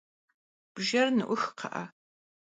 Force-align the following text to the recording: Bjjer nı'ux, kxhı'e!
Bjjer 0.73 1.07
nı'ux, 1.17 1.43
kxhı'e! 1.57 1.83